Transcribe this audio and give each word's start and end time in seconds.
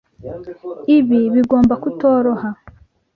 Ibi 0.97 1.19
bigomba 1.33 1.73
kutoroha. 1.83 2.49